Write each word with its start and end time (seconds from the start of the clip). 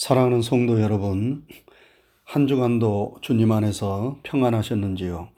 사랑하는 0.00 0.40
성도 0.40 0.80
여러분, 0.80 1.46
한 2.24 2.46
주간도 2.46 3.18
주님 3.20 3.52
안에서 3.52 4.18
평안하셨는지요? 4.22 5.28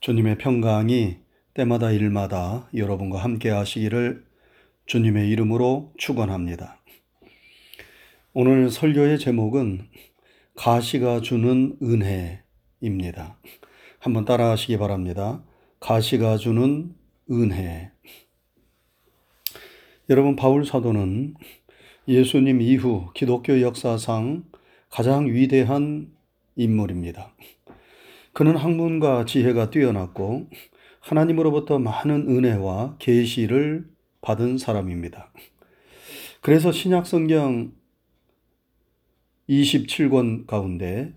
주님의 0.00 0.36
평강이 0.36 1.16
때마다 1.54 1.90
일마다 1.90 2.68
여러분과 2.76 3.24
함께 3.24 3.48
하시기를 3.48 4.22
주님의 4.84 5.30
이름으로 5.30 5.94
축원합니다. 5.96 6.78
오늘 8.34 8.68
설교의 8.68 9.18
제목은 9.18 9.88
가시가 10.56 11.22
주는 11.22 11.78
은혜입니다. 11.82 13.38
한번 13.98 14.26
따라하시기 14.26 14.76
바랍니다. 14.76 15.42
가시가 15.80 16.36
주는 16.36 16.94
은혜. 17.30 17.92
여러분 20.10 20.34
바울 20.36 20.66
사도는 20.66 21.34
예수님 22.08 22.60
이후 22.60 23.10
기독교 23.14 23.60
역사상 23.60 24.44
가장 24.88 25.26
위대한 25.26 26.10
인물입니다. 26.56 27.34
그는 28.32 28.56
학문과 28.56 29.24
지혜가 29.24 29.70
뛰어났고 29.70 30.48
하나님으로부터 31.00 31.78
많은 31.78 32.28
은혜와 32.28 32.96
계시를 32.98 33.88
받은 34.20 34.58
사람입니다. 34.58 35.32
그래서 36.40 36.72
신약 36.72 37.06
성경 37.06 37.72
27권 39.48 40.46
가운데 40.46 41.12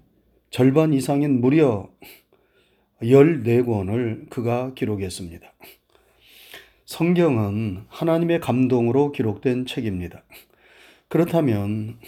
절반 0.49 0.93
이상인 0.93 1.39
무려 1.39 1.89
14권을 3.01 4.29
그가 4.29 4.73
기록했습니다. 4.73 5.53
성경은 6.85 7.85
하나님의 7.87 8.39
감동으로 8.39 9.11
기록된 9.11 9.65
책입니다. 9.65 10.23
그렇다면 11.13 11.99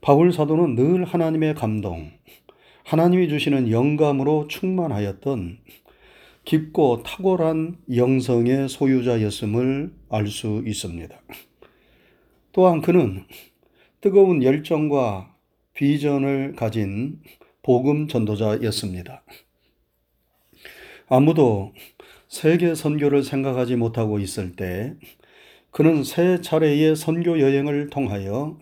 바울 0.00 0.32
사도는 0.32 0.74
늘 0.74 1.04
하나님의 1.04 1.54
감동, 1.54 2.10
하나님이 2.82 3.28
주시는 3.28 3.70
영감으로 3.70 4.48
충만하였던 4.48 5.58
깊고 6.46 7.02
탁월한 7.02 7.76
영성의 7.94 8.70
소유자였음을 8.70 9.92
알 10.08 10.26
수 10.28 10.62
있습니다. 10.64 11.14
또한 12.52 12.80
그는 12.80 13.26
뜨거운 14.00 14.42
열정과 14.42 15.36
비전을 15.74 16.54
가진 16.56 17.20
복음 17.60 18.08
전도자였습니다. 18.08 19.24
아무도 21.10 21.74
세계 22.28 22.74
선교를 22.74 23.24
생각하지 23.24 23.76
못하고 23.76 24.18
있을 24.18 24.56
때 24.56 24.96
그는 25.70 26.02
세 26.02 26.40
차례의 26.40 26.96
선교 26.96 27.40
여행을 27.40 27.90
통하여 27.90 28.58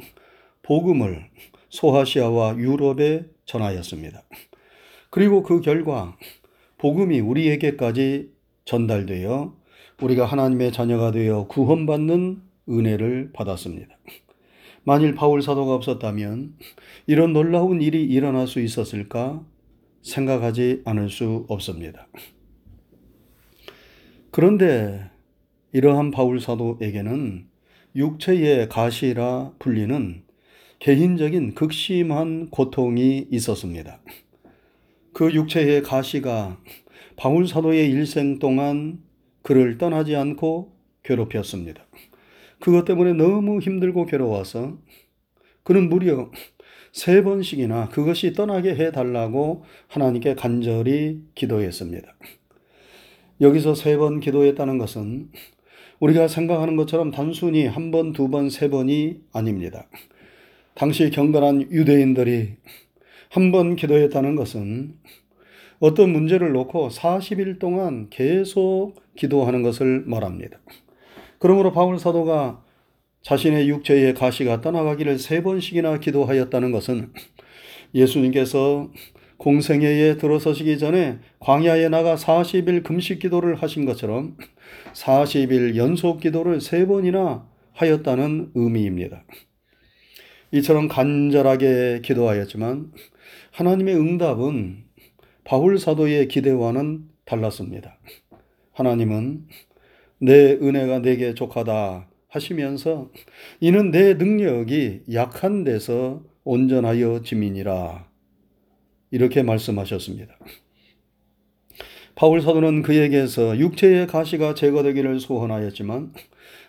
복음을 0.62 1.29
소아시아와 1.69 2.57
유럽에 2.59 3.27
전하였습니다. 3.45 4.23
그리고 5.11 5.43
그 5.43 5.61
결과 5.61 6.17
복음이 6.79 7.21
우리에게까지 7.21 8.33
전달되어 8.65 9.55
우리가 10.03 10.27
하나님의 10.27 10.73
자녀가 10.73 11.11
되어 11.11 11.47
구원받는 11.47 12.43
은혜를 12.69 13.31
받았습니다. 13.33 13.97
만일 14.84 15.15
바울 15.15 15.43
사도가 15.43 15.75
없었다면 15.75 16.55
이런 17.07 17.33
놀라운 17.33 17.81
일이 17.81 18.05
일어날 18.05 18.47
수 18.47 18.61
있었을까 18.61 19.45
생각하지 20.03 20.83
않을 20.84 21.09
수 21.11 21.47
없습니다. 21.49 22.09
그런데 24.31 25.11
이러한 25.77 26.10
바울 26.10 26.41
사도에게는 26.41 27.48
육체의 27.96 28.70
가시라 28.70 29.52
불리는 29.58 30.22
개인적인 30.78 31.55
극심한 31.55 32.48
고통이 32.48 33.28
있었습니다. 33.30 34.00
그 35.12 35.34
육체의 35.34 35.82
가시가 35.82 36.58
바울 37.16 37.47
사도의 37.47 37.91
일생 37.91 38.38
동안 38.38 39.03
그를 39.42 39.76
떠나지 39.76 40.16
않고 40.16 40.72
괴롭혔습니다. 41.03 41.84
그것 42.59 42.86
때문에 42.86 43.12
너무 43.12 43.60
힘들고 43.60 44.06
괴로워서 44.06 44.78
그는 45.62 45.91
무려 45.91 46.31
세 46.91 47.22
번씩이나 47.22 47.91
그것이 47.91 48.32
떠나게 48.32 48.70
해달라고 48.76 49.66
하나님께 49.88 50.36
간절히 50.36 51.20
기도했습니다. 51.34 52.16
여기서 53.42 53.75
세 53.75 53.98
번 53.98 54.20
기도했다는 54.20 54.78
것은 54.78 55.28
우리가 56.01 56.29
생각하는 56.29 56.77
것처럼 56.77 57.11
단순히 57.11 57.67
한 57.67 57.91
번, 57.91 58.12
두 58.12 58.29
번, 58.29 58.51
세 58.51 58.69
번이 58.69 59.21
아닙니다. 59.33 59.87
당시 60.75 61.11
경건한 61.11 61.71
유대인들이 61.73 62.57
한 63.31 63.51
번 63.51 63.77
기도했다는 63.77 64.37
것은 64.37 64.95
어떤 65.79 66.11
문제를 66.11 66.53
놓고 66.53 66.89
40일 66.89 67.59
동안 67.59 68.09
계속 68.11 68.95
기도하는 69.17 69.62
것을 69.62 70.05
말합니다. 70.07 70.59
그러므로 71.39 71.73
바울 71.73 71.99
사도가 71.99 72.63
자신의 73.23 73.69
육체의 73.69 74.15
가시가 74.15 74.61
떠나가기를 74.61 75.19
세 75.19 75.43
번씩이나 75.43 75.99
기도하였다는 75.99 76.73
것은 76.73 77.13
예수님께서 77.95 78.91
공생애에 79.39 80.17
들어서시기 80.17 80.78
전에 80.78 81.19
광야에 81.41 81.89
나가 81.89 82.15
40일 82.15 82.83
금식 82.84 83.19
기도를 83.19 83.57
하신 83.57 83.84
것처럼 83.84 84.37
40일 84.93 85.77
연속 85.77 86.21
기도를 86.21 86.60
세 86.60 86.87
번이나 86.87 87.47
하였다는 87.72 88.53
의미입니다. 88.54 89.25
이처럼 90.53 90.88
간절하게 90.88 92.00
기도하였지만 92.03 92.93
하나님의 93.53 93.97
응답은 93.97 94.84
바울 95.44 95.78
사도의 95.78 96.28
기대와는 96.28 97.09
달랐습니다. 97.25 97.99
하나님은 98.72 99.47
내 100.19 100.53
은혜가 100.53 101.00
내게 101.00 101.34
족하다 101.34 102.09
하시면서 102.28 103.10
이는 103.60 103.91
내 103.91 104.15
능력이 104.15 105.03
약한 105.12 105.65
데서 105.65 106.22
온전하여 106.44 107.22
지민이라 107.22 108.09
이렇게 109.10 109.43
말씀하셨습니다. 109.43 110.37
바울 112.16 112.41
사도는 112.41 112.81
그에게서 112.81 113.59
육체의 113.59 114.06
가시가 114.06 114.54
제거되기를 114.54 115.21
소원하였지만 115.21 116.15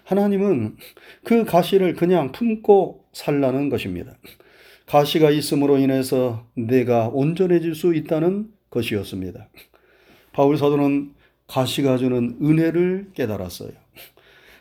하나님은 0.03 0.75
그 1.24 1.46
가시를 1.46 1.94
그냥 1.96 2.34
품고 2.34 3.06
살라는 3.13 3.69
것입니다. 3.69 4.18
가시가 4.88 5.31
있음으로 5.31 5.78
인해서 5.78 6.46
내가 6.53 7.08
온전해질 7.08 7.75
수 7.75 7.96
있다는 7.96 8.50
것이었습니다. 8.69 9.47
바울 10.34 10.58
사도는 10.58 11.13
가시가 11.47 11.97
주는 11.97 12.38
은혜를 12.41 13.12
깨달았어요. 13.14 13.72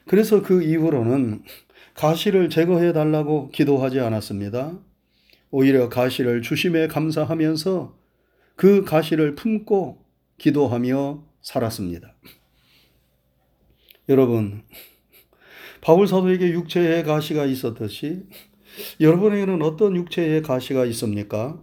그래서 0.07 0.41
그 0.41 0.63
이후로는 0.63 1.43
가시를 1.95 2.49
제거해 2.49 2.93
달라고 2.93 3.51
기도하지 3.51 3.99
않았습니다. 3.99 4.79
오히려 5.51 5.89
가시를 5.89 6.43
주심에 6.43 6.87
감사하면서 6.87 7.97
그 8.55 8.85
가시를 8.85 9.35
품고 9.35 10.06
기도하며 10.39 11.25
살았습니다. 11.43 12.15
여러분, 14.09 14.63
바울 15.81 16.07
사도에게 16.07 16.51
육체의 16.51 17.05
가시가 17.05 17.45
있었듯이 17.47 18.25
여러분에게는 19.01 19.63
어떤 19.63 19.97
육체의 19.97 20.43
가시가 20.43 20.85
있습니까? 20.87 21.63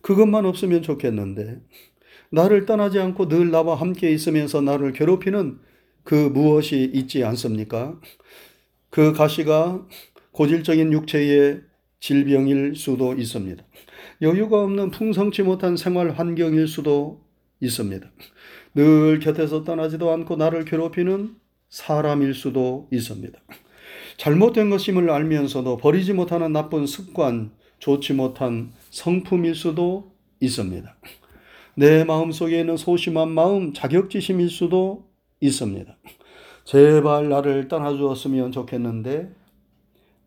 그것만 0.00 0.46
없으면 0.46 0.82
좋겠는데 0.82 1.60
나를 2.30 2.66
떠나지 2.66 2.98
않고 2.98 3.28
늘 3.28 3.50
나와 3.50 3.74
함께 3.74 4.10
있으면서 4.12 4.60
나를 4.60 4.92
괴롭히는 4.92 5.58
그 6.04 6.14
무엇이 6.14 6.90
있지 6.94 7.24
않습니까? 7.24 8.00
그 8.90 9.12
가시가 9.12 9.86
고질적인 10.32 10.92
육체의 10.92 11.62
질병일 12.00 12.74
수도 12.76 13.14
있습니다. 13.14 13.64
여유가 14.22 14.62
없는 14.62 14.90
풍성치 14.90 15.42
못한 15.42 15.76
생활 15.76 16.10
환경일 16.12 16.68
수도 16.68 17.27
있습니다. 17.60 18.08
늘 18.74 19.18
곁에서 19.18 19.64
떠나지도 19.64 20.10
않고 20.10 20.36
나를 20.36 20.64
괴롭히는 20.64 21.36
사람일 21.68 22.34
수도 22.34 22.88
있습니다. 22.92 23.38
잘못된 24.16 24.70
것임을 24.70 25.10
알면서도 25.10 25.76
버리지 25.78 26.12
못하는 26.12 26.52
나쁜 26.52 26.86
습관, 26.86 27.52
좋지 27.78 28.14
못한 28.14 28.72
성품일 28.90 29.54
수도 29.54 30.12
있습니다. 30.40 30.96
내 31.76 32.04
마음 32.04 32.32
속에 32.32 32.60
있는 32.60 32.76
소심한 32.76 33.30
마음, 33.30 33.72
자격지심일 33.72 34.50
수도 34.50 35.08
있습니다. 35.40 35.96
제발 36.64 37.28
나를 37.28 37.68
떠나주었으면 37.68 38.50
좋겠는데, 38.50 39.32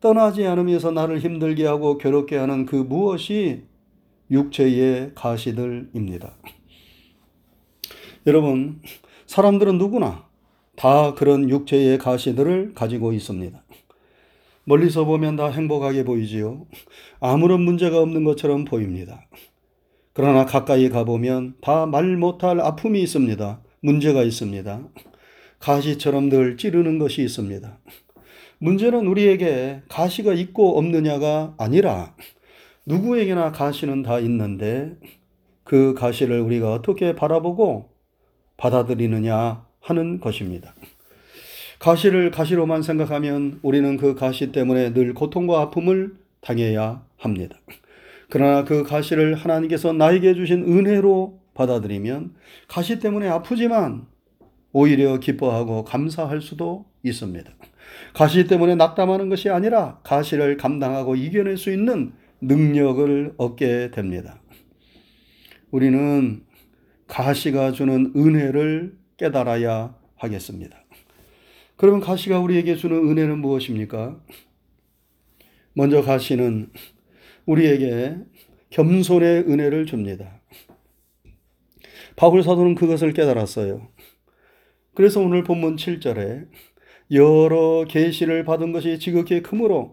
떠나지 0.00 0.46
않으면서 0.46 0.90
나를 0.90 1.20
힘들게 1.20 1.66
하고 1.66 1.98
괴롭게 1.98 2.36
하는 2.36 2.66
그 2.66 2.76
무엇이 2.76 3.64
육체의 4.30 5.12
가시들입니다. 5.14 6.34
여러분, 8.26 8.80
사람들은 9.26 9.78
누구나 9.78 10.26
다 10.76 11.14
그런 11.14 11.50
육체의 11.50 11.98
가시들을 11.98 12.72
가지고 12.74 13.12
있습니다. 13.12 13.62
멀리서 14.64 15.04
보면 15.04 15.36
다 15.36 15.48
행복하게 15.48 16.04
보이지요. 16.04 16.66
아무런 17.20 17.62
문제가 17.62 18.00
없는 18.00 18.22
것처럼 18.24 18.64
보입니다. 18.64 19.26
그러나 20.12 20.44
가까이 20.46 20.88
가보면 20.88 21.54
다 21.60 21.86
말 21.86 22.16
못할 22.16 22.60
아픔이 22.60 23.02
있습니다. 23.02 23.60
문제가 23.80 24.22
있습니다. 24.22 24.88
가시처럼 25.58 26.28
늘 26.28 26.56
찌르는 26.56 26.98
것이 26.98 27.22
있습니다. 27.22 27.78
문제는 28.58 29.06
우리에게 29.06 29.82
가시가 29.88 30.34
있고 30.34 30.78
없느냐가 30.78 31.54
아니라 31.58 32.14
누구에게나 32.86 33.50
가시는 33.50 34.02
다 34.02 34.20
있는데 34.20 34.96
그 35.64 35.94
가시를 35.94 36.40
우리가 36.40 36.72
어떻게 36.72 37.14
바라보고 37.16 37.91
받아들이느냐 38.62 39.66
하는 39.80 40.20
것입니다. 40.20 40.72
가시를 41.80 42.30
가시로만 42.30 42.82
생각하면 42.82 43.58
우리는 43.62 43.96
그 43.96 44.14
가시 44.14 44.52
때문에 44.52 44.92
늘 44.94 45.14
고통과 45.14 45.60
아픔을 45.62 46.14
당해야 46.40 47.04
합니다. 47.18 47.56
그러나 48.30 48.64
그 48.64 48.84
가시를 48.84 49.34
하나님께서 49.34 49.92
나에게 49.92 50.34
주신 50.34 50.62
은혜로 50.62 51.40
받아들이면 51.54 52.34
가시 52.68 53.00
때문에 53.00 53.28
아프지만 53.28 54.06
오히려 54.72 55.18
기뻐하고 55.18 55.82
감사할 55.82 56.40
수도 56.40 56.86
있습니다. 57.02 57.50
가시 58.14 58.46
때문에 58.46 58.76
낙담하는 58.76 59.28
것이 59.28 59.50
아니라 59.50 59.98
가시를 60.04 60.56
감당하고 60.56 61.16
이겨낼 61.16 61.56
수 61.56 61.72
있는 61.72 62.12
능력을 62.40 63.34
얻게 63.38 63.90
됩니다. 63.90 64.40
우리는 65.72 66.44
가시가 67.12 67.72
주는 67.72 68.10
은혜를 68.16 68.96
깨달아야 69.18 69.94
하겠습니다. 70.16 70.82
그러면 71.76 72.00
가시가 72.00 72.40
우리에게 72.40 72.74
주는 72.74 72.96
은혜는 72.96 73.38
무엇입니까? 73.38 74.18
먼저 75.74 76.00
가시는 76.00 76.70
우리에게 77.44 78.16
겸손의 78.70 79.40
은혜를 79.40 79.84
줍니다. 79.84 80.40
바울 82.16 82.42
사도는 82.42 82.76
그것을 82.76 83.12
깨달았어요. 83.12 83.88
그래서 84.94 85.20
오늘 85.20 85.44
본문 85.44 85.76
7절에 85.76 86.48
여러 87.10 87.84
계시를 87.86 88.44
받은 88.44 88.72
것이 88.72 88.98
지극히 88.98 89.42
크므로 89.42 89.92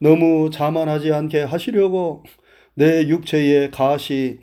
너무 0.00 0.50
자만하지 0.50 1.12
않게 1.12 1.42
하시려고 1.42 2.24
내 2.74 3.06
육체의 3.06 3.70
가시 3.70 4.40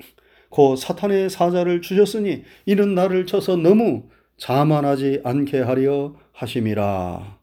곧 0.53 0.75
사탄의 0.75 1.31
사자를 1.31 1.81
주셨으니 1.81 2.44
이는 2.67 2.94
나를 2.94 3.25
쳐서 3.25 3.55
너무 3.55 4.03
자만하지 4.38 5.21
않게 5.23 5.61
하려 5.61 6.13
하심이라. 6.31 7.39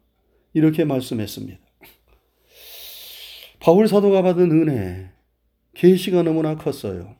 이렇게 0.53 0.85
말씀했습니다. 0.85 1.59
바울 3.59 3.89
사도가 3.89 4.21
받은 4.21 4.49
은혜, 4.51 5.11
계시가 5.73 6.23
너무나 6.23 6.55
컸어요. 6.55 7.17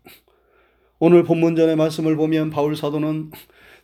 오늘 0.97 1.25
본문전의 1.25 1.75
말씀을 1.75 2.15
보면 2.15 2.51
바울 2.51 2.77
사도는 2.77 3.31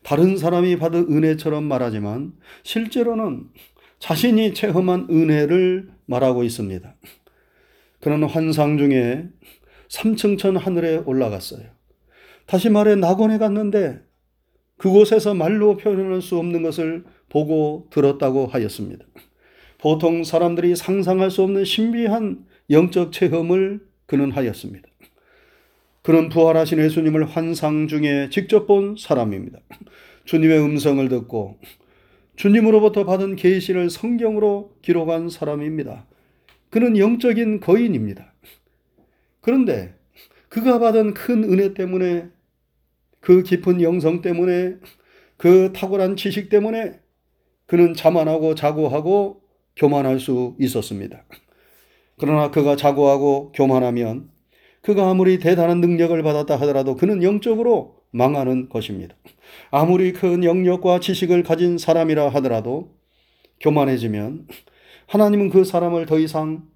다른 0.02 0.38
사람이 0.38 0.78
받은 0.78 1.12
은혜처럼 1.12 1.66
말하지만 1.66 2.32
실제로는 2.64 3.50
자신이 4.00 4.54
체험한 4.54 5.08
은혜를 5.10 5.90
말하고 6.06 6.46
있습니다. 6.46 6.96
그는 8.00 8.24
환상 8.24 8.78
중에 8.78 9.28
삼층천 9.90 10.56
하늘에 10.56 11.02
올라갔어요. 11.06 11.77
다시 12.48 12.70
말해 12.70 12.96
낙원에 12.96 13.38
갔는데 13.38 14.02
그곳에서 14.78 15.34
말로 15.34 15.76
표현할 15.78 16.22
수 16.22 16.38
없는 16.38 16.64
것을 16.64 17.04
보고 17.30 17.88
들었다고 17.92 18.48
하였습니다. 18.48 19.06
보통 19.78 20.24
사람들이 20.24 20.76
상상할 20.76 21.30
수 21.30 21.44
없는 21.44 21.66
신비한 21.66 22.46
영적 22.70 23.12
체험을 23.12 23.82
그는 24.06 24.32
하였습니다. 24.32 24.88
그는 26.02 26.30
부활하신 26.30 26.80
예수님을 26.80 27.26
환상 27.26 27.88
중에 27.88 28.30
직접 28.32 28.66
본 28.66 28.96
사람입니다. 28.98 29.60
주님의 30.24 30.60
음성을 30.60 31.08
듣고 31.10 31.60
주님으로부터 32.38 33.04
받은 33.04 33.36
계시를 33.36 33.90
성경으로 33.90 34.74
기록한 34.82 35.30
사람입니다. 35.30 36.06
그는 36.70 36.98
영적인 36.98 37.60
거인입니다. 37.60 38.34
그런데 39.42 39.96
그가 40.50 40.80
받은 40.80 41.14
큰 41.14 41.44
은혜 41.44 41.74
때문에 41.74 42.30
그 43.20 43.44
깊은 43.44 43.82
영성 43.82 44.22
때문에 44.22 44.76
그 45.38 45.72
탁월한 45.74 46.16
지식 46.16 46.50
때문에 46.50 47.00
그는 47.66 47.94
자만하고 47.94 48.56
자고하고 48.56 49.42
교만할 49.76 50.20
수 50.20 50.56
있었습니다. 50.60 51.24
그러나 52.18 52.50
그가 52.50 52.76
자고하고 52.76 53.52
교만하면 53.54 54.30
그가 54.82 55.10
아무리 55.10 55.38
대단한 55.38 55.82
능력을 55.82 56.22
받았다 56.24 56.56
하더라도 56.56 56.96
그는 56.96 57.22
영적으로 57.22 57.98
망하는 58.12 58.70
것입니다. 58.70 59.16
아무리 59.70 60.14
큰 60.14 60.44
영역과 60.44 61.00
지식을 61.00 61.44
가진 61.44 61.78
사람이라 61.78 62.30
하더라도 62.30 62.96
교만해지면 63.60 64.48
하나님은 65.08 65.50
그 65.50 65.64
사람을 65.64 66.06
더 66.06 66.20
이상 66.20 66.68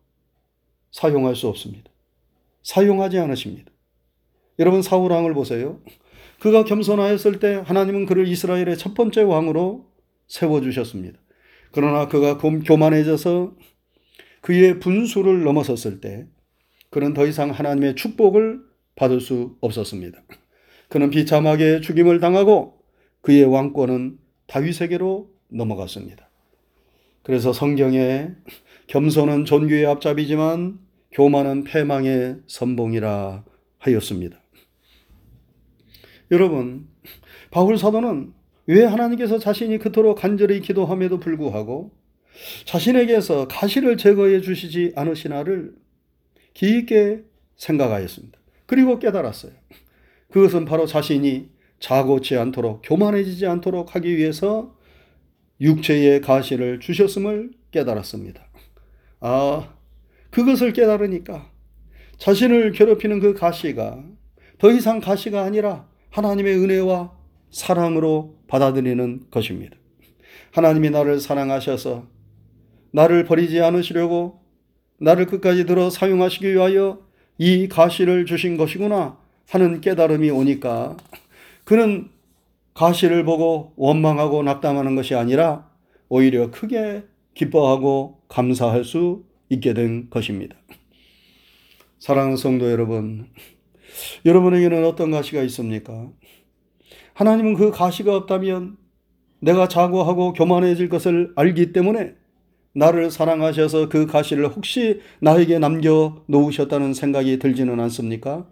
사용할 0.92 1.36
수 1.36 1.48
없습니다. 1.48 1.90
사용하지 2.64 3.18
않으십니다. 3.18 3.72
여러분 4.60 4.82
사울왕을 4.82 5.34
보세요. 5.34 5.80
그가 6.42 6.64
겸손하였을 6.64 7.40
때 7.40 7.62
하나님은 7.64 8.08
그를 8.08 8.28
이스라엘의 8.28 8.76
첫 8.76 8.96
번째 8.96 9.22
왕으로 9.22 9.86
세워주셨습니다. 10.28 11.20
그러나 11.72 12.08
그가 12.08 12.40
교만해져서 12.40 13.56
그의 14.42 14.80
분수를 14.80 15.44
넘어섰을 15.44 16.02
때 16.02 16.26
그는 16.90 17.14
더 17.14 17.28
이상 17.28 17.52
하나님의 17.52 17.96
축복을 17.96 18.60
받을 18.96 19.22
수 19.22 19.56
없었습니다. 19.62 20.20
그는 20.90 21.12
비참하게 21.12 21.80
죽임을 21.82 22.20
당하고 22.20 22.80
그의 23.22 23.44
왕권은 23.44 24.18
다윗에게로 24.48 25.30
넘어갔습니다. 25.50 26.28
그래서 27.22 27.54
성경에 27.54 28.30
겸손은 28.88 29.46
존귀의 29.46 29.86
앞잡이지만 29.86 30.80
교만은 31.12 31.66
패망의 31.66 32.38
선봉이라 32.48 33.44
하였습니다. 33.78 34.41
여러분, 36.32 36.88
바울 37.52 37.78
사도는 37.78 38.34
왜 38.68 38.86
하나님께서 38.86 39.38
자신이 39.38 39.80
그토록 39.80 40.18
간절히 40.18 40.62
기도함에도 40.62 41.20
불구하고 41.20 41.92
자신에게서 42.66 43.50
가시를 43.50 43.98
제거해 43.98 44.40
주시지 44.40 44.94
않으시나를 44.96 45.76
깊게 46.54 47.24
생각하였습니다. 47.58 48.40
그리고 48.66 48.98
깨달았어요. 48.98 49.52
그것은 50.32 50.64
바로 50.64 50.86
자신이 50.86 51.50
자고치 51.80 52.38
않도록 52.38 52.82
교만해지지 52.86 53.46
않도록 53.48 53.96
하기 53.96 54.16
위해서 54.16 54.78
육체의 55.60 56.22
가시를 56.22 56.80
주셨음을 56.80 57.52
깨달았습니다. 57.72 58.48
아, 59.20 59.74
그것을 60.30 60.72
깨달으니까 60.72 61.52
자신을 62.18 62.72
괴롭히는 62.72 63.20
그 63.20 63.34
가시가 63.34 64.06
더 64.60 64.72
이상 64.72 65.02
가시가 65.02 65.44
아니라 65.44 65.91
하나님의 66.12 66.56
은혜와 66.58 67.12
사랑으로 67.50 68.38
받아들이는 68.48 69.28
것입니다. 69.32 69.76
하나님이 70.52 70.90
나를 70.90 71.20
사랑하셔서 71.20 72.08
나를 72.92 73.26
버리지 73.26 73.62
않으시려고 73.62 74.42
나를 75.00 75.26
끝까지 75.26 75.66
들어 75.66 75.90
사용하시기 75.90 76.54
위하여 76.54 77.00
이 77.38 77.68
가시를 77.68 78.26
주신 78.26 78.58
것이구나 78.58 79.18
하는 79.50 79.82
깨달음이 79.82 80.30
오니까 80.30 80.98
그는 81.64 82.10
가시를 82.74 83.26
보고 83.26 83.74
원망하고 83.78 84.44
낙담하는 84.44 84.96
것이 84.96 85.16
아니라 85.16 85.70
오히려 86.10 86.52
크게 86.52 87.04
기뻐하고 87.34 88.22
감사할 88.28 88.84
수 88.84 89.24
있게 89.50 89.74
된 89.74 90.10
것입니다. 90.10 90.56
사랑하는 92.00 92.38
성도 92.38 92.70
여러분, 92.72 93.28
여러분에게는 94.26 94.86
어떤 94.86 95.12
가시가 95.12 95.42
있습니까? 95.44 96.10
하나님은 97.14 97.56
그 97.56 97.72
가시가 97.72 98.16
없다면 98.16 98.78
내가 99.40 99.68
자고하고 99.68 100.34
교만해질 100.34 100.90
것을 100.90 101.34
알기 101.36 101.74
때문에 101.74 102.14
나를 102.74 103.12
사랑하셔서 103.12 103.90
그 103.90 104.06
가시를 104.06 104.48
혹시 104.48 105.02
나에게 105.20 105.60
남겨 105.60 106.24
놓으셨다는 106.28 106.94
생각이 106.94 107.40
들지는 107.40 107.80
않습니까? 107.80 108.48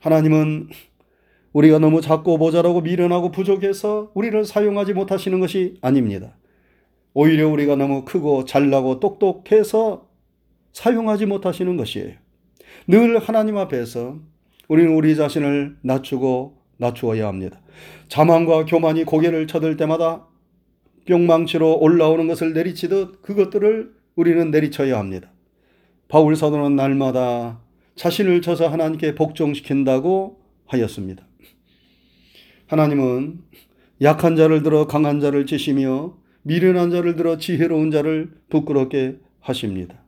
하나님은 0.00 0.68
우리가 1.52 1.78
너무 1.78 2.00
작고 2.00 2.38
모자라고 2.38 2.80
미련하고 2.80 3.30
부족해서 3.30 4.12
우리를 4.14 4.44
사용하지 4.44 4.94
못하시는 4.94 5.38
것이 5.40 5.74
아닙니다. 5.82 6.36
오히려 7.12 7.48
우리가 7.48 7.76
너무 7.76 8.04
크고 8.04 8.44
잘나고 8.44 9.00
똑똑해서 9.00 10.08
사용하지 10.72 11.26
못하시는 11.26 11.76
것이에요. 11.76 12.14
늘 12.86 13.18
하나님 13.18 13.56
앞에서 13.58 14.18
우리는 14.70 14.94
우리 14.94 15.16
자신을 15.16 15.78
낮추고 15.82 16.56
낮추어야 16.76 17.26
합니다. 17.26 17.60
자만과 18.06 18.66
교만이 18.66 19.02
고개를 19.02 19.48
쳐들 19.48 19.76
때마다 19.76 20.28
뿅망치로 21.08 21.80
올라오는 21.80 22.28
것을 22.28 22.52
내리치듯 22.52 23.20
그것들을 23.20 23.92
우리는 24.14 24.52
내리쳐야 24.52 24.96
합니다. 24.96 25.32
바울 26.06 26.36
사도는 26.36 26.76
날마다 26.76 27.60
자신을 27.96 28.42
쳐서 28.42 28.68
하나님께 28.68 29.16
복종시킨다고 29.16 30.40
하였습니다. 30.66 31.26
하나님은 32.68 33.40
약한 34.02 34.36
자를 34.36 34.62
들어 34.62 34.86
강한 34.86 35.18
자를 35.18 35.46
치시며 35.46 36.16
미련한 36.42 36.92
자를 36.92 37.16
들어 37.16 37.38
지혜로운 37.38 37.90
자를 37.90 38.30
부끄럽게 38.48 39.18
하십니다. 39.40 40.00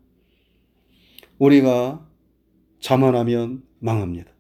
우리가 1.39 2.07
자만하면 2.79 3.65
망합니다. 3.81 4.32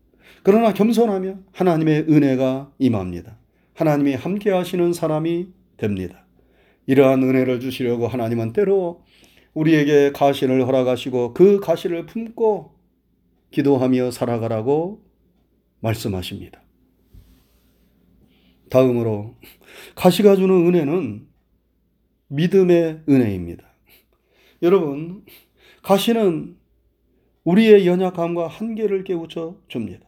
그러나 0.42 0.72
겸손하면 0.72 1.46
하나님의 1.52 2.06
은혜가 2.08 2.72
임합니다. 2.78 3.38
하나님이 3.74 4.14
함께 4.14 4.50
하시는 4.50 4.92
사람이 4.92 5.48
됩니다. 5.76 6.26
이러한 6.86 7.22
은혜를 7.22 7.60
주시려고 7.60 8.08
하나님은 8.08 8.52
때로 8.52 9.04
우리에게 9.54 10.12
가시를 10.12 10.66
허락하시고 10.66 11.34
그 11.34 11.60
가시를 11.60 12.06
품고 12.06 12.74
기도하며 13.50 14.10
살아가라고 14.10 15.04
말씀하십니다. 15.80 16.62
다음으로 18.70 19.36
가시가 19.94 20.36
주는 20.36 20.66
은혜는 20.66 21.26
믿음의 22.28 23.02
은혜입니다. 23.08 23.64
여러분, 24.62 25.24
가시는 25.82 26.56
우리의 27.44 27.86
연약함과 27.86 28.48
한계를 28.48 29.04
깨우쳐 29.04 29.58
줍니다. 29.68 30.06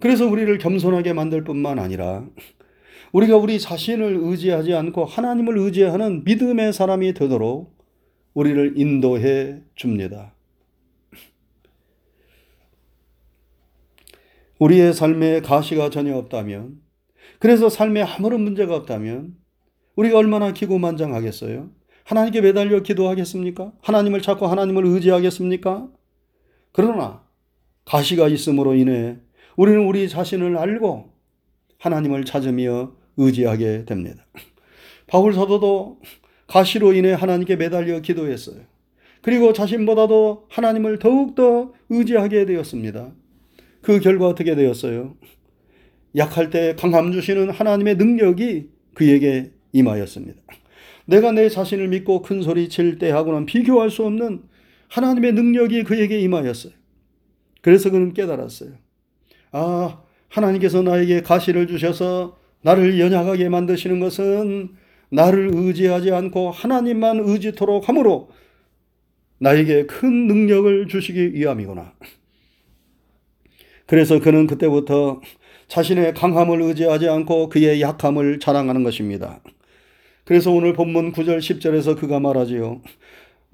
그래서 0.00 0.26
우리를 0.26 0.58
겸손하게 0.58 1.12
만들 1.12 1.44
뿐만 1.44 1.78
아니라 1.78 2.26
우리가 3.12 3.36
우리 3.36 3.58
자신을 3.58 4.18
의지하지 4.20 4.74
않고 4.74 5.04
하나님을 5.04 5.56
의지하는 5.58 6.24
믿음의 6.24 6.72
사람이 6.72 7.14
되도록 7.14 7.76
우리를 8.34 8.74
인도해 8.76 9.62
줍니다. 9.74 10.34
우리의 14.58 14.92
삶에 14.92 15.40
가시가 15.40 15.90
전혀 15.90 16.16
없다면, 16.16 16.80
그래서 17.38 17.68
삶에 17.68 18.02
아무런 18.02 18.42
문제가 18.42 18.74
없다면, 18.76 19.36
우리가 19.96 20.18
얼마나 20.18 20.52
기고만장하겠어요? 20.52 21.70
하나님께 22.04 22.40
매달려 22.40 22.82
기도하겠습니까? 22.82 23.72
하나님을 23.82 24.22
찾고 24.22 24.46
하나님을 24.46 24.84
의지하겠습니까? 24.86 25.88
그러나 26.72 27.24
가시가 27.84 28.28
있음으로 28.28 28.74
인해 28.74 29.18
우리는 29.56 29.86
우리 29.86 30.08
자신을 30.08 30.56
알고 30.56 31.10
하나님을 31.78 32.24
찾으며 32.24 32.92
의지하게 33.16 33.84
됩니다. 33.86 34.26
바울 35.06 35.32
사도도 35.32 36.00
가시로 36.46 36.92
인해 36.92 37.12
하나님께 37.12 37.56
매달려 37.56 38.00
기도했어요. 38.00 38.60
그리고 39.22 39.52
자신보다도 39.52 40.46
하나님을 40.50 40.98
더욱더 40.98 41.72
의지하게 41.88 42.44
되었습니다. 42.46 43.12
그 43.82 44.00
결과 44.00 44.28
어떻게 44.28 44.54
되었어요? 44.54 45.16
약할 46.16 46.50
때 46.50 46.74
강함 46.76 47.12
주시는 47.12 47.50
하나님의 47.50 47.96
능력이 47.96 48.70
그에게 48.94 49.52
임하였습니다. 49.72 50.40
내가 51.06 51.32
내 51.32 51.48
자신을 51.48 51.88
믿고 51.88 52.22
큰 52.22 52.42
소리 52.42 52.68
칠 52.68 52.98
때하고는 52.98 53.46
비교할 53.46 53.90
수 53.90 54.04
없는 54.04 54.42
하나님의 54.88 55.32
능력이 55.32 55.84
그에게 55.84 56.20
임하였어요. 56.20 56.72
그래서 57.62 57.90
그는 57.90 58.12
깨달았어요. 58.12 58.85
아, 59.58 60.02
하나님께서 60.28 60.82
나에게 60.82 61.22
가시를 61.22 61.66
주셔서 61.66 62.36
나를 62.60 63.00
연약하게 63.00 63.48
만드시는 63.48 64.00
것은 64.00 64.76
나를 65.08 65.50
의지하지 65.54 66.12
않고 66.12 66.50
하나님만 66.50 67.20
의지토록 67.20 67.88
함으로 67.88 68.28
나에게 69.38 69.86
큰 69.86 70.26
능력을 70.26 70.88
주시기 70.88 71.32
위함이구나. 71.32 71.94
그래서 73.86 74.20
그는 74.20 74.46
그때부터 74.46 75.22
자신의 75.68 76.12
강함을 76.12 76.60
의지하지 76.60 77.08
않고 77.08 77.48
그의 77.48 77.80
약함을 77.80 78.40
자랑하는 78.40 78.82
것입니다. 78.82 79.40
그래서 80.24 80.50
오늘 80.50 80.74
본문 80.74 81.12
9절 81.12 81.38
10절에서 81.38 81.98
그가 81.98 82.20
말하지요. 82.20 82.82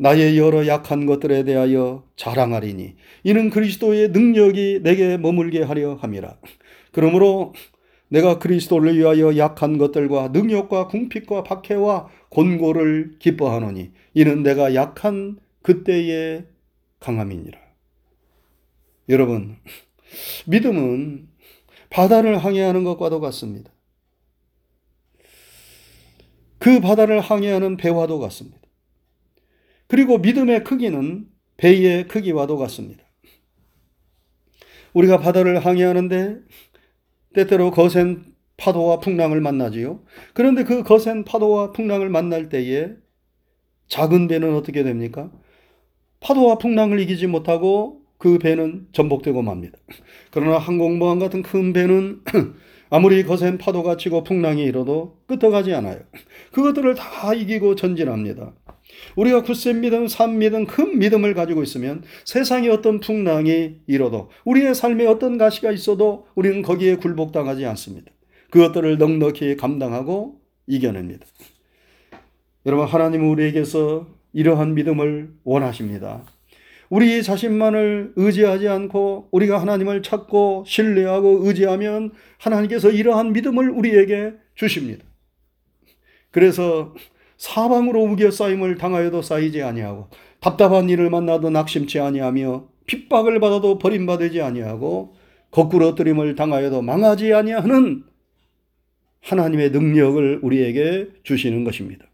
나의 0.03 0.37
여러 0.37 0.67
약한 0.67 1.07
것들에 1.07 1.45
대하여 1.45 2.03
자랑하리니 2.17 2.97
이는 3.23 3.51
그리스도의 3.51 4.09
능력이 4.09 4.81
내게 4.83 5.17
머물게 5.17 5.63
하려 5.63 5.95
함이라. 5.95 6.39
그러므로 6.91 7.55
내가 8.09 8.41
그리스도를 8.41 8.99
위하여 8.99 9.37
약한 9.37 9.79
것들과 9.79 10.29
능력과 10.29 10.89
궁핍과 10.89 11.45
박해와 11.45 12.09
곤고를 12.31 13.15
기뻐하노니 13.21 13.93
이는 14.15 14.43
내가 14.43 14.75
약한 14.75 15.39
그때의 15.63 16.47
강함이니라. 16.99 17.61
여러분, 19.09 19.57
믿음은 20.47 21.29
바다를 21.91 22.39
항해하는 22.39 22.83
것과도 22.83 23.21
같습니다. 23.21 23.71
그 26.59 26.81
바다를 26.81 27.21
항해하는 27.21 27.77
배와도 27.77 28.19
같습니다. 28.19 28.62
그리고 29.93 30.17
믿음의 30.17 30.65
크기는 30.65 31.27
배의 31.59 32.09
크기와도 32.09 32.57
같습니다. 32.57 33.05
우리가 34.95 35.19
바다를 35.19 35.67
항해하는데 35.67 36.39
때때로 37.35 37.71
거센 37.71 38.25
파도와 38.57 39.01
풍랑을 39.01 39.43
만나지요. 39.43 40.03
그런데 40.33 40.65
그 40.65 40.83
거센 40.83 41.25
파도와 41.25 41.73
풍랑을 41.73 42.09
만날 42.09 42.49
때에 42.49 42.89
작은 43.89 44.29
배는 44.29 44.55
어떻게 44.55 44.83
됩니까? 44.83 45.31
파도와 46.21 46.57
풍랑을 46.57 46.99
이기지 47.01 47.27
못하고 47.27 48.01
그 48.17 48.39
배는 48.39 48.87
전복되고 48.93 49.43
맙니다. 49.43 49.77
그러나 50.31 50.57
항공모함 50.57 51.19
같은 51.19 51.43
큰 51.43 51.75
배는 51.75 52.23
아무리 52.89 53.25
거센 53.25 53.59
파도가 53.59 53.99
치고 53.99 54.25
풍랑이 54.25 54.65
일어도 54.65 55.19
끄떡하지 55.27 55.75
않아요. 55.75 56.01
그것들을 56.53 56.95
다 56.95 57.35
이기고 57.35 57.75
전진합니다. 57.75 58.55
우리가 59.17 59.43
굳센 59.43 59.81
믿음, 59.81 60.07
산 60.07 60.39
믿음, 60.39 60.67
큰 60.67 60.99
믿음을 60.99 61.35
가지고 61.35 61.63
있으면 61.63 62.03
세상에 62.25 62.69
어떤 62.69 63.01
풍랑이 63.01 63.77
일어도 63.87 64.31
우리의 64.45 64.75
삶에 64.75 65.07
어떤 65.07 65.39
가시가 65.39 65.73
있어도 65.73 66.27
우리는 66.35 66.63
거기에 66.63 66.97
굴복당하지 66.97 67.67
않습니다. 67.67 68.11
그것들을 68.51 68.99
넉넉히 68.99 69.57
감당하고 69.57 70.41
이겨냅니다. 70.67 71.27
여러분, 72.67 72.87
하나님은 72.87 73.29
우리에게서 73.29 74.07
이러한 74.33 74.75
믿음을 74.75 75.31
원하십니다. 75.45 76.25
우리 76.93 77.23
자신만을 77.23 78.13
의지하지 78.17 78.69
않고 78.69 79.29
우리가 79.31 79.59
하나님을 79.61 80.03
찾고 80.03 80.65
신뢰하고 80.67 81.41
의지하면 81.47 82.13
하나님께서 82.39 82.91
이러한 82.91 83.33
믿음을 83.33 83.71
우리에게 83.71 84.35
주십니다. 84.55 85.03
그래서 86.31 86.95
사방으로 87.43 88.05
우겨 88.05 88.31
쌓임을 88.31 88.77
당하여도 88.77 89.21
쌓이지 89.21 89.63
아니하고 89.63 90.11
답답한 90.39 90.89
일을 90.89 91.11
만나도 91.11 91.51
낙심치 91.51 91.99
아니하며 91.99 92.69
핍박을 92.87 93.41
받아도 93.41 93.79
버림받지 93.79 94.41
아니하고 94.41 95.17
거꾸로 95.51 95.89
엎드림을 95.89 96.37
당하여도 96.37 96.83
망하지 96.83 97.35
아니하는 97.35 98.05
하나님의 99.23 99.73
능력을 99.73 100.39
우리에게 100.41 101.09
주시는 101.25 101.65
것입니다. 101.65 102.07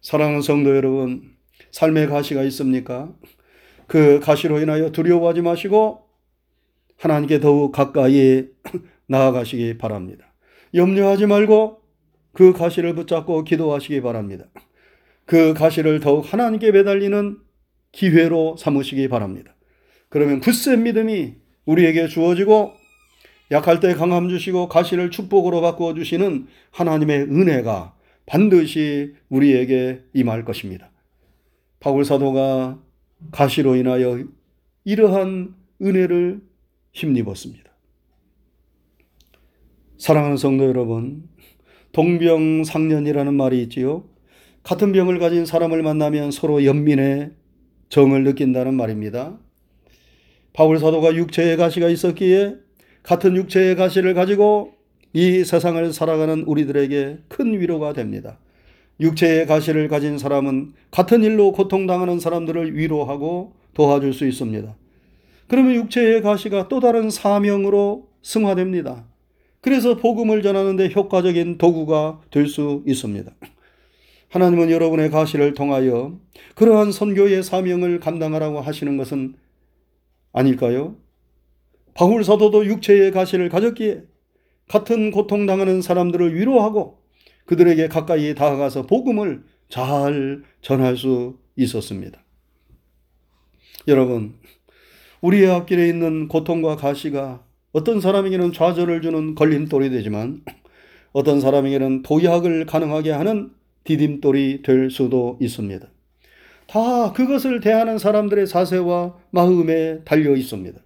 사랑하는 0.00 0.40
성도 0.40 0.74
여러분, 0.74 1.24
삶의 1.70 2.06
가시가 2.06 2.42
있습니까? 2.44 3.12
그 3.86 4.18
가시로 4.20 4.60
인하여 4.60 4.92
두려워하지 4.92 5.42
마시고 5.42 6.04
하나님께 6.96 7.40
더욱 7.40 7.70
가까이 7.72 8.46
나아가시기 9.08 9.76
바랍니다. 9.76 10.32
염려하지 10.72 11.26
말고 11.26 11.87
그 12.32 12.52
가시를 12.52 12.94
붙잡고 12.94 13.44
기도하시기 13.44 14.00
바랍니다. 14.00 14.46
그 15.24 15.54
가시를 15.54 16.00
더욱 16.00 16.32
하나님께 16.32 16.70
매달리는 16.72 17.38
기회로 17.92 18.56
삼으시기 18.56 19.08
바랍니다. 19.08 19.54
그러면 20.08 20.40
굳센 20.40 20.84
믿음이 20.84 21.34
우리에게 21.64 22.08
주어지고 22.08 22.72
약할 23.50 23.80
때 23.80 23.94
강함 23.94 24.28
주시고 24.28 24.68
가시를 24.68 25.10
축복으로 25.10 25.60
바꾸어 25.60 25.94
주시는 25.94 26.46
하나님의 26.70 27.22
은혜가 27.22 27.94
반드시 28.26 29.14
우리에게 29.28 30.02
임할 30.12 30.44
것입니다. 30.44 30.90
바울 31.80 32.04
사도가 32.04 32.78
가시로 33.30 33.76
인하여 33.76 34.24
이러한 34.84 35.54
은혜를 35.80 36.42
힘입었습니다. 36.92 37.68
사랑하는 39.98 40.36
성도 40.36 40.64
여러분, 40.64 41.28
동병상련이라는 41.92 43.34
말이 43.34 43.62
있지요. 43.62 44.04
같은 44.62 44.92
병을 44.92 45.18
가진 45.18 45.46
사람을 45.46 45.82
만나면 45.82 46.30
서로 46.30 46.64
연민의 46.64 47.30
정을 47.88 48.24
느낀다는 48.24 48.74
말입니다. 48.74 49.38
바울 50.52 50.78
사도가 50.78 51.14
육체의 51.14 51.56
가시가 51.56 51.88
있었기에 51.88 52.56
같은 53.02 53.36
육체의 53.36 53.76
가시를 53.76 54.14
가지고 54.14 54.72
이 55.12 55.44
세상을 55.44 55.92
살아가는 55.92 56.42
우리들에게 56.42 57.18
큰 57.28 57.60
위로가 57.60 57.92
됩니다. 57.92 58.38
육체의 59.00 59.46
가시를 59.46 59.88
가진 59.88 60.18
사람은 60.18 60.74
같은 60.90 61.22
일로 61.22 61.52
고통당하는 61.52 62.18
사람들을 62.20 62.76
위로하고 62.76 63.54
도와줄 63.74 64.12
수 64.12 64.26
있습니다. 64.26 64.74
그러면 65.46 65.74
육체의 65.76 66.20
가시가 66.20 66.68
또 66.68 66.80
다른 66.80 67.08
사명으로 67.08 68.08
승화됩니다. 68.22 69.06
그래서 69.68 69.98
복음을 69.98 70.40
전하는데 70.40 70.92
효과적인 70.94 71.58
도구가 71.58 72.22
될 72.30 72.46
수 72.46 72.82
있습니다. 72.86 73.30
하나님은 74.30 74.70
여러분의 74.70 75.10
가시를 75.10 75.52
통하여 75.52 76.18
그러한 76.54 76.90
선교의 76.90 77.42
사명을 77.42 78.00
감당하라고 78.00 78.62
하시는 78.62 78.96
것은 78.96 79.34
아닐까요? 80.32 80.96
바울 81.92 82.24
사도도 82.24 82.64
육체의 82.64 83.10
가시를 83.10 83.50
가졌기에 83.50 84.04
같은 84.68 85.10
고통 85.10 85.44
당하는 85.44 85.82
사람들을 85.82 86.34
위로하고 86.34 87.02
그들에게 87.44 87.88
가까이 87.88 88.34
다가가서 88.34 88.86
복음을 88.86 89.44
잘 89.68 90.44
전할 90.62 90.96
수 90.96 91.36
있었습니다. 91.56 92.18
여러분, 93.86 94.34
우리의 95.20 95.50
앞길에 95.50 95.88
있는 95.90 96.26
고통과 96.28 96.76
가시가 96.76 97.44
어떤 97.78 98.00
사람에게는 98.00 98.52
좌절을 98.52 99.02
주는 99.02 99.36
걸림돌이 99.36 99.90
되지만 99.90 100.42
어떤 101.12 101.40
사람에게는 101.40 102.02
도약을 102.02 102.66
가능하게 102.66 103.12
하는 103.12 103.50
디딤돌이 103.84 104.62
될 104.62 104.90
수도 104.90 105.38
있습니다. 105.40 105.86
다 106.66 107.12
그것을 107.12 107.60
대하는 107.60 107.98
사람들의 107.98 108.48
자세와 108.48 109.14
마음에 109.30 110.00
달려 110.04 110.34
있습니다. 110.34 110.76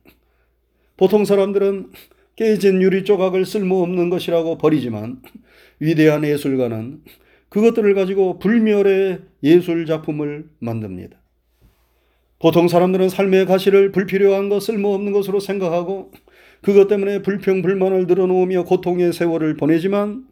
보통 0.98 1.24
사람들은 1.24 1.92
깨진 2.36 2.82
유리 2.82 3.04
조각을 3.04 3.46
쓸모없는 3.46 4.10
것이라고 4.10 4.58
버리지만 4.58 5.22
위대한 5.80 6.24
예술가는 6.24 7.00
그것들을 7.48 7.94
가지고 7.94 8.38
불멸의 8.38 9.20
예술 9.42 9.86
작품을 9.86 10.44
만듭니다. 10.58 11.16
보통 12.38 12.68
사람들은 12.68 13.08
삶의 13.08 13.46
가시를 13.46 13.92
불필요한 13.92 14.50
것, 14.50 14.60
쓸모없는 14.60 15.12
것으로 15.12 15.40
생각하고 15.40 16.12
그것 16.62 16.88
때문에 16.88 17.22
불평, 17.22 17.60
불만을 17.60 18.06
늘어놓으며 18.06 18.64
고통의 18.64 19.12
세월을 19.12 19.56
보내지만 19.56 20.26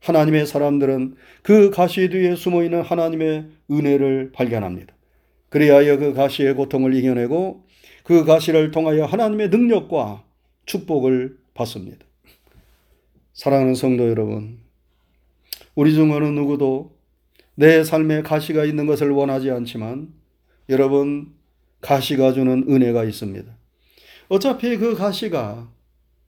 하나님의 0.00 0.46
사람들은 0.46 1.16
그 1.42 1.70
가시 1.70 2.08
뒤에 2.08 2.36
숨어 2.36 2.62
있는 2.62 2.82
하나님의 2.82 3.46
은혜를 3.70 4.30
발견합니다. 4.32 4.94
그리하여 5.48 5.98
그 5.98 6.12
가시의 6.12 6.54
고통을 6.54 6.94
이겨내고 6.94 7.64
그 8.04 8.24
가시를 8.24 8.70
통하여 8.70 9.04
하나님의 9.04 9.48
능력과 9.48 10.24
축복을 10.66 11.36
받습니다. 11.54 12.04
사랑하는 13.32 13.74
성도 13.74 14.08
여러분, 14.08 14.58
우리 15.74 15.94
중 15.94 16.12
어느 16.12 16.24
누구도 16.24 16.94
내 17.54 17.84
삶에 17.84 18.22
가시가 18.22 18.64
있는 18.64 18.86
것을 18.86 19.10
원하지 19.10 19.50
않지만 19.50 20.12
여러분, 20.68 21.32
가시가 21.80 22.32
주는 22.32 22.64
은혜가 22.68 23.04
있습니다. 23.04 23.59
어차피 24.30 24.76
그 24.76 24.94
가시가 24.94 25.68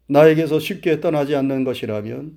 나에게서 0.08 0.58
쉽게 0.58 1.00
떠나지 1.00 1.36
않는 1.36 1.62
것이라면 1.62 2.36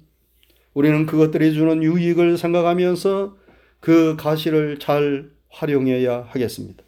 우리는 0.76 1.08
그것들이 1.08 1.54
주는 1.56 1.82
유익을 1.82 2.38
생각하면서 2.38 3.36
그 3.80 4.16
가시를 4.16 4.78
잘 4.78 5.32
활용해야 5.50 6.28
하겠습니다. 6.30 6.84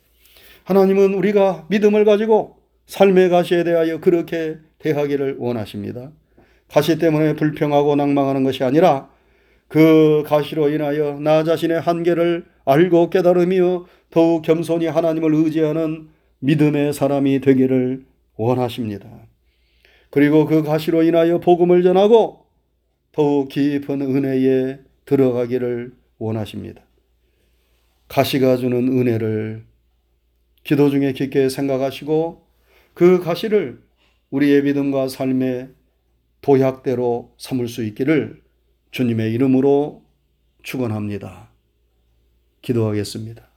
하나님은 0.65 1.15
우리가 1.15 1.65
믿음을 1.69 2.05
가지고 2.05 2.57
삶의 2.85 3.29
가시에 3.29 3.63
대하여 3.63 3.99
그렇게 3.99 4.57
대하기를 4.77 5.37
원하십니다. 5.39 6.11
가시 6.67 6.99
때문에 6.99 7.33
불평하고 7.33 7.95
낭망하는 7.95 8.43
것이 8.43 8.63
아니라 8.63 9.09
그 9.67 10.21
가시로 10.27 10.69
인하여 10.69 11.19
나 11.19 11.43
자신의 11.43 11.81
한계를 11.81 12.45
알고 12.65 13.09
깨달으며 13.09 13.87
더욱 14.11 14.43
겸손히 14.43 14.85
하나님을 14.85 15.33
의지하는 15.33 16.09
믿음의 16.41 16.93
사람이 16.93 17.41
되기를 17.41 18.05
원하십니다. 18.37 19.09
그리고 20.09 20.45
그 20.45 20.63
가시로 20.63 21.03
인하여 21.03 21.39
복음을 21.39 21.83
전하고 21.83 22.45
더욱 23.11 23.49
깊은 23.49 24.01
은혜에 24.01 24.79
들어가기를 25.05 25.93
원하십니다. 26.17 26.83
가시가 28.07 28.57
주는 28.57 28.87
은혜를 28.87 29.65
기도 30.63 30.89
중에 30.89 31.13
깊게 31.13 31.49
생각하시고 31.49 32.45
그 32.93 33.23
가시를 33.23 33.81
우리의 34.29 34.63
믿음과 34.63 35.07
삶의 35.07 35.69
도약대로 36.41 37.33
삼을 37.37 37.67
수 37.67 37.83
있기를 37.83 38.41
주님의 38.91 39.33
이름으로 39.33 40.03
축원합니다. 40.63 41.49
기도하겠습니다. 42.61 43.47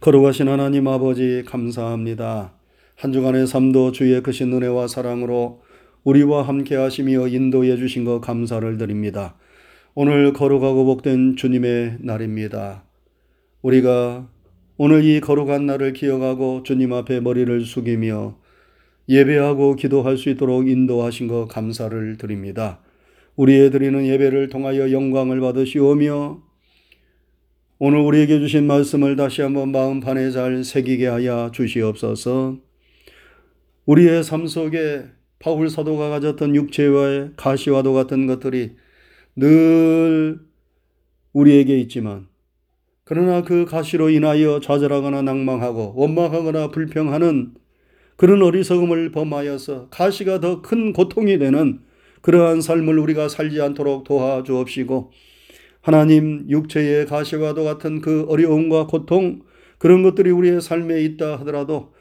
거룩하신 0.00 0.48
하나님 0.48 0.88
아버지 0.88 1.42
감사합니다. 1.46 2.55
한 2.96 3.12
주간의 3.12 3.46
삶도 3.46 3.92
주의 3.92 4.22
크신 4.22 4.54
은혜와 4.54 4.88
사랑으로 4.88 5.60
우리와 6.02 6.42
함께 6.42 6.76
하시며 6.76 7.28
인도해 7.28 7.76
주신 7.76 8.04
것 8.04 8.20
감사를 8.20 8.78
드립니다. 8.78 9.36
오늘 9.94 10.32
거룩하고 10.32 10.86
복된 10.86 11.36
주님의 11.36 11.98
날입니다. 12.00 12.84
우리가 13.60 14.30
오늘 14.78 15.04
이 15.04 15.20
거룩한 15.20 15.66
날을 15.66 15.92
기억하고 15.92 16.62
주님 16.62 16.94
앞에 16.94 17.20
머리를 17.20 17.66
숙이며 17.66 18.38
예배하고 19.10 19.76
기도할 19.76 20.16
수 20.16 20.30
있도록 20.30 20.66
인도하신 20.66 21.28
것 21.28 21.48
감사를 21.48 22.16
드립니다. 22.16 22.80
우리의 23.36 23.70
드리는 23.72 24.06
예배를 24.06 24.48
통하여 24.48 24.90
영광을 24.90 25.40
받으시오며 25.40 26.42
오늘 27.78 27.98
우리에게 27.98 28.38
주신 28.38 28.66
말씀을 28.66 29.16
다시 29.16 29.42
한번 29.42 29.70
마음판에 29.70 30.30
잘 30.30 30.64
새기게 30.64 31.08
하여 31.08 31.50
주시옵소서. 31.52 32.65
우리의 33.86 34.24
삶 34.24 34.46
속에 34.46 35.04
바울 35.38 35.70
사도가 35.70 36.08
가졌던 36.10 36.54
육체와의 36.56 37.30
가시와도 37.36 37.92
같은 37.94 38.26
것들이 38.26 38.72
늘 39.36 40.40
우리에게 41.32 41.78
있지만 41.80 42.26
그러나 43.04 43.42
그 43.42 43.64
가시로 43.64 44.10
인하여 44.10 44.58
좌절하거나 44.58 45.22
낭망하고 45.22 45.92
원망하거나 45.94 46.70
불평하는 46.70 47.54
그런 48.16 48.42
어리석음을 48.42 49.12
범하여서 49.12 49.88
가시가 49.90 50.40
더 50.40 50.62
큰 50.62 50.92
고통이 50.92 51.38
되는 51.38 51.80
그러한 52.22 52.60
삶을 52.60 52.98
우리가 52.98 53.28
살지 53.28 53.60
않도록 53.60 54.02
도와주옵시고 54.04 55.12
하나님 55.80 56.46
육체의 56.50 57.06
가시와도 57.06 57.62
같은 57.62 58.00
그 58.00 58.24
어려움과 58.28 58.88
고통 58.88 59.42
그런 59.78 60.02
것들이 60.02 60.30
우리의 60.30 60.60
삶에 60.60 61.02
있다 61.02 61.36
하더라도 61.40 61.92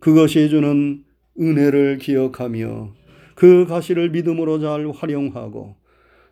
그것이 0.00 0.50
주는 0.50 1.04
은혜를 1.40 1.98
기억하며 1.98 2.92
그 3.34 3.66
가시를 3.66 4.10
믿음으로 4.10 4.60
잘 4.60 4.90
활용하고 4.90 5.76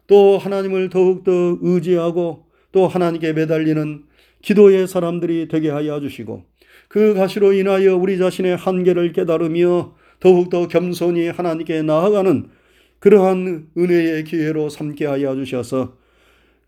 또 0.07 0.38
하나님을 0.38 0.90
더욱더 0.90 1.59
의지하고 1.61 2.47
또 2.73 2.87
하나님께 2.87 3.33
매달리는 3.33 4.05
기도의 4.42 4.87
사람들이 4.87 5.49
되게 5.49 5.71
하여 5.71 6.01
주시고 6.01 6.44
그 6.88 7.14
가시로 7.14 7.53
인하여 7.53 7.97
우리 7.97 8.18
자신의 8.18 8.57
한계를 8.57 9.12
깨달으며 9.12 9.94
더욱더 10.21 10.68
겸손히 10.68 11.29
하나님께 11.29 11.83
나아가는 11.83 12.49
그러한 12.99 13.68
은혜의 13.77 14.25
기회로 14.25 14.68
삼게 14.68 15.07
하여 15.07 15.35
주셔서 15.35 15.97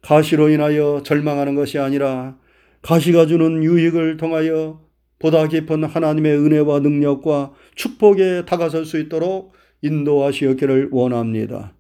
가시로 0.03 0.49
인하여 0.49 1.03
절망하는 1.05 1.55
것이 1.55 1.79
아니라 1.79 2.37
가시가 2.83 3.27
주는 3.27 3.63
유익을 3.63 4.17
통하여 4.17 4.81
보다 5.21 5.47
깊은 5.47 5.85
하나님의 5.85 6.37
은혜와 6.37 6.81
능력과 6.81 7.53
축복에 7.77 8.47
다가설 8.47 8.87
수 8.87 8.99
있도록 8.99 9.53
인도하시었기를 9.83 10.89
원합니다. 10.91 11.75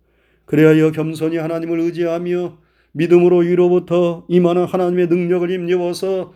그래야 0.45 0.91
겸손히 0.93 1.39
하나님을 1.39 1.81
의지하며 1.81 2.59
믿음으로 2.93 3.39
위로부터 3.39 4.27
임하는 4.29 4.65
하나님의 4.65 5.07
능력을 5.09 5.51
힘입어서 5.51 6.35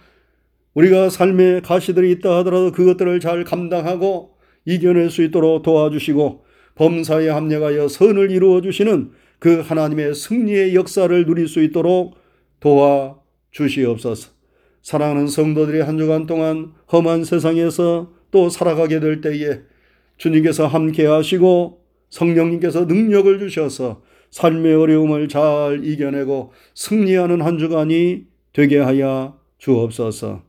우리가 0.73 1.11
삶의 1.11 1.62
가시들이 1.62 2.11
있다 2.12 2.38
하더라도 2.38 2.73
그것들을 2.73 3.21
잘 3.21 3.45
감당하고 3.45 4.37
이겨낼 4.64 5.11
수 5.11 5.23
있도록 5.23 5.62
도와주시고 5.62 6.45
범사에 6.75 7.29
합력하여 7.29 7.88
선을 7.88 8.31
이루어 8.31 8.61
주시는 8.61 9.12
그 9.38 9.61
하나님의 9.61 10.14
승리의 10.14 10.75
역사를 10.75 11.27
누릴 11.27 11.49
수 11.49 11.62
있도록 11.62 12.17
도와 12.61 13.19
주시옵소서. 13.51 14.34
사랑하는 14.85 15.29
성도들이 15.29 15.81
한 15.81 15.97
주간 15.97 16.27
동안 16.27 16.73
험한 16.92 17.25
세상에서 17.25 18.12
또 18.31 18.51
살아가게 18.51 19.01
될 19.01 19.23
때에 19.23 19.61
주님께서 20.18 20.66
함께 20.66 21.07
하시고 21.07 21.81
성령님께서 22.11 22.85
능력을 22.85 23.38
주셔서 23.38 24.03
삶의 24.31 24.75
어려움을 24.75 25.29
잘 25.29 25.81
이겨내고 25.85 26.53
승리하는 26.75 27.40
한 27.40 27.59
주간이 27.59 28.27
되게 28.53 28.79
하여 28.79 29.38
주옵소서. 29.57 30.42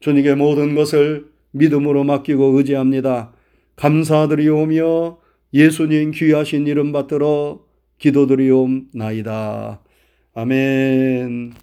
주님께 0.00 0.34
모든 0.34 0.74
것을 0.74 1.30
믿음으로 1.52 2.04
맡기고 2.04 2.58
의지합니다. 2.58 3.32
감사드리오며 3.76 5.18
예수님 5.54 6.10
귀하신 6.10 6.66
이름 6.66 6.92
받들어 6.92 7.64
기도드리옵나이다. 7.98 9.80
아멘. 10.34 11.54